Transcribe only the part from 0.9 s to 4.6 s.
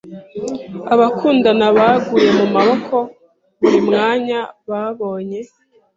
Abakundana baguye mu maboko buri mwanya